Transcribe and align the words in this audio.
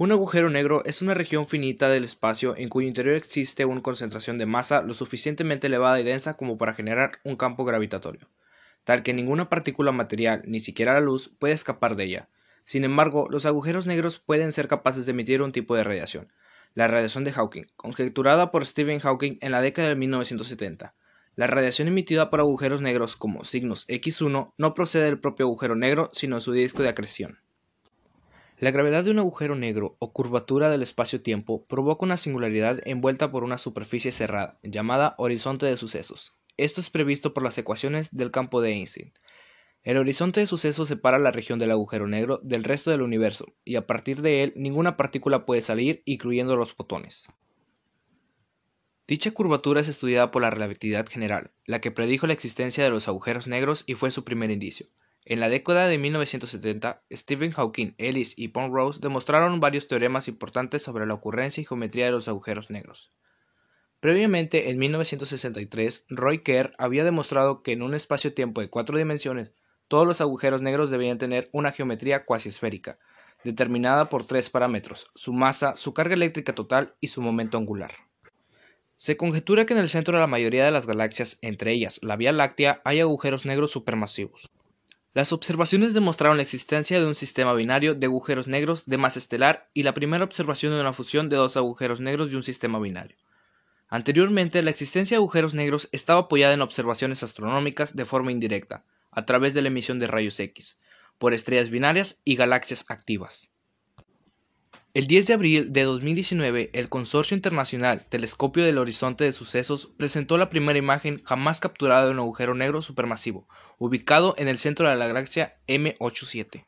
Un 0.00 0.12
agujero 0.12 0.48
negro 0.48 0.84
es 0.84 1.02
una 1.02 1.12
región 1.12 1.44
finita 1.44 1.88
del 1.88 2.04
espacio 2.04 2.56
en 2.56 2.68
cuyo 2.68 2.86
interior 2.86 3.16
existe 3.16 3.64
una 3.64 3.82
concentración 3.82 4.38
de 4.38 4.46
masa 4.46 4.80
lo 4.80 4.94
suficientemente 4.94 5.66
elevada 5.66 5.98
y 5.98 6.04
densa 6.04 6.34
como 6.34 6.56
para 6.56 6.74
generar 6.74 7.18
un 7.24 7.34
campo 7.34 7.64
gravitatorio, 7.64 8.28
tal 8.84 9.02
que 9.02 9.12
ninguna 9.12 9.48
partícula 9.48 9.90
material, 9.90 10.42
ni 10.46 10.60
siquiera 10.60 10.94
la 10.94 11.00
luz, 11.00 11.32
puede 11.40 11.52
escapar 11.52 11.96
de 11.96 12.04
ella. 12.04 12.28
Sin 12.62 12.84
embargo, 12.84 13.26
los 13.28 13.44
agujeros 13.44 13.88
negros 13.88 14.20
pueden 14.20 14.52
ser 14.52 14.68
capaces 14.68 15.04
de 15.04 15.10
emitir 15.10 15.42
un 15.42 15.50
tipo 15.50 15.74
de 15.74 15.82
radiación, 15.82 16.32
la 16.74 16.86
radiación 16.86 17.24
de 17.24 17.32
Hawking, 17.32 17.64
conjeturada 17.74 18.52
por 18.52 18.64
Stephen 18.66 19.00
Hawking 19.00 19.38
en 19.40 19.50
la 19.50 19.60
década 19.60 19.88
de 19.88 19.96
1970. 19.96 20.94
La 21.34 21.48
radiación 21.48 21.88
emitida 21.88 22.30
por 22.30 22.38
agujeros 22.38 22.82
negros 22.82 23.16
como 23.16 23.44
signos 23.44 23.88
X1 23.88 24.52
no 24.56 24.74
procede 24.74 25.06
del 25.06 25.18
propio 25.18 25.46
agujero 25.46 25.74
negro, 25.74 26.08
sino 26.12 26.36
de 26.36 26.40
su 26.40 26.52
disco 26.52 26.84
de 26.84 26.90
acreción. 26.90 27.40
La 28.60 28.72
gravedad 28.72 29.04
de 29.04 29.12
un 29.12 29.20
agujero 29.20 29.54
negro 29.54 29.94
o 30.00 30.12
curvatura 30.12 30.68
del 30.68 30.82
espacio-tiempo 30.82 31.64
provoca 31.66 32.04
una 32.04 32.16
singularidad 32.16 32.80
envuelta 32.86 33.30
por 33.30 33.44
una 33.44 33.56
superficie 33.56 34.10
cerrada, 34.10 34.58
llamada 34.64 35.14
horizonte 35.18 35.64
de 35.66 35.76
sucesos. 35.76 36.36
Esto 36.56 36.80
es 36.80 36.90
previsto 36.90 37.32
por 37.32 37.44
las 37.44 37.56
ecuaciones 37.56 38.08
del 38.10 38.32
campo 38.32 38.60
de 38.60 38.72
Einstein. 38.72 39.12
El 39.84 39.96
horizonte 39.96 40.40
de 40.40 40.46
sucesos 40.46 40.88
separa 40.88 41.20
la 41.20 41.30
región 41.30 41.60
del 41.60 41.70
agujero 41.70 42.08
negro 42.08 42.40
del 42.42 42.64
resto 42.64 42.90
del 42.90 43.02
universo, 43.02 43.46
y 43.64 43.76
a 43.76 43.86
partir 43.86 44.22
de 44.22 44.42
él 44.42 44.52
ninguna 44.56 44.96
partícula 44.96 45.46
puede 45.46 45.62
salir, 45.62 46.02
incluyendo 46.04 46.56
los 46.56 46.74
fotones. 46.74 47.28
Dicha 49.06 49.30
curvatura 49.30 49.82
es 49.82 49.88
estudiada 49.88 50.32
por 50.32 50.42
la 50.42 50.50
relatividad 50.50 51.06
general, 51.06 51.52
la 51.64 51.80
que 51.80 51.92
predijo 51.92 52.26
la 52.26 52.32
existencia 52.32 52.82
de 52.82 52.90
los 52.90 53.06
agujeros 53.06 53.46
negros 53.46 53.84
y 53.86 53.94
fue 53.94 54.10
su 54.10 54.24
primer 54.24 54.50
indicio. 54.50 54.88
En 55.30 55.40
la 55.40 55.50
década 55.50 55.88
de 55.88 55.98
1970, 55.98 57.02
Stephen 57.12 57.50
Hawking, 57.50 57.92
Ellis 57.98 58.32
y 58.38 58.48
Penrose 58.48 58.98
demostraron 58.98 59.60
varios 59.60 59.86
teoremas 59.86 60.26
importantes 60.26 60.82
sobre 60.82 61.04
la 61.04 61.12
ocurrencia 61.12 61.60
y 61.60 61.66
geometría 61.66 62.06
de 62.06 62.12
los 62.12 62.28
agujeros 62.28 62.70
negros. 62.70 63.12
Previamente, 64.00 64.70
en 64.70 64.78
1963, 64.78 66.06
Roy 66.08 66.42
Kerr 66.42 66.72
había 66.78 67.04
demostrado 67.04 67.62
que 67.62 67.72
en 67.72 67.82
un 67.82 67.92
espacio-tiempo 67.92 68.62
de 68.62 68.70
cuatro 68.70 68.96
dimensiones, 68.96 69.52
todos 69.86 70.06
los 70.06 70.22
agujeros 70.22 70.62
negros 70.62 70.88
debían 70.88 71.18
tener 71.18 71.50
una 71.52 71.72
geometría 71.72 72.24
cuasi 72.24 72.48
esférica, 72.48 72.98
determinada 73.44 74.08
por 74.08 74.26
tres 74.26 74.48
parámetros, 74.48 75.10
su 75.14 75.34
masa, 75.34 75.76
su 75.76 75.92
carga 75.92 76.14
eléctrica 76.14 76.54
total 76.54 76.94
y 77.00 77.08
su 77.08 77.20
momento 77.20 77.58
angular. 77.58 77.92
Se 78.96 79.18
conjetura 79.18 79.66
que 79.66 79.74
en 79.74 79.80
el 79.80 79.90
centro 79.90 80.16
de 80.16 80.22
la 80.22 80.26
mayoría 80.26 80.64
de 80.64 80.70
las 80.70 80.86
galaxias, 80.86 81.38
entre 81.42 81.72
ellas 81.72 82.00
la 82.02 82.16
Vía 82.16 82.32
Láctea, 82.32 82.80
hay 82.86 83.00
agujeros 83.00 83.44
negros 83.44 83.72
supermasivos. 83.72 84.50
Las 85.14 85.32
observaciones 85.32 85.94
demostraron 85.94 86.36
la 86.36 86.42
existencia 86.42 87.00
de 87.00 87.06
un 87.06 87.14
sistema 87.14 87.54
binario 87.54 87.94
de 87.94 88.06
agujeros 88.06 88.46
negros 88.46 88.84
de 88.86 88.98
masa 88.98 89.18
estelar 89.18 89.70
y 89.72 89.82
la 89.82 89.94
primera 89.94 90.24
observación 90.24 90.72
de 90.74 90.80
una 90.80 90.92
fusión 90.92 91.28
de 91.28 91.36
dos 91.36 91.56
agujeros 91.56 92.00
negros 92.00 92.30
de 92.30 92.36
un 92.36 92.42
sistema 92.42 92.78
binario. 92.78 93.16
Anteriormente, 93.88 94.62
la 94.62 94.70
existencia 94.70 95.14
de 95.16 95.20
agujeros 95.20 95.54
negros 95.54 95.88
estaba 95.92 96.20
apoyada 96.20 96.52
en 96.52 96.60
observaciones 96.60 97.22
astronómicas 97.22 97.96
de 97.96 98.04
forma 98.04 98.32
indirecta, 98.32 98.84
a 99.10 99.24
través 99.24 99.54
de 99.54 99.62
la 99.62 99.68
emisión 99.68 99.98
de 99.98 100.06
rayos 100.06 100.38
X, 100.38 100.78
por 101.16 101.32
estrellas 101.32 101.70
binarias 101.70 102.20
y 102.24 102.36
galaxias 102.36 102.84
activas. 102.88 103.48
El 104.94 105.06
10 105.06 105.26
de 105.26 105.34
abril 105.34 105.72
de 105.72 105.84
2019, 105.84 106.70
el 106.72 106.88
Consorcio 106.88 107.36
Internacional 107.36 108.06
Telescopio 108.08 108.64
del 108.64 108.78
Horizonte 108.78 109.24
de 109.24 109.32
Sucesos 109.32 109.92
presentó 109.96 110.38
la 110.38 110.48
primera 110.48 110.78
imagen 110.78 111.22
jamás 111.24 111.60
capturada 111.60 112.06
de 112.06 112.12
un 112.12 112.18
agujero 112.18 112.54
negro 112.54 112.80
supermasivo, 112.80 113.46
ubicado 113.76 114.34
en 114.38 114.48
el 114.48 114.58
centro 114.58 114.88
de 114.88 114.96
la 114.96 115.06
galaxia 115.06 115.58
M87. 115.68 116.64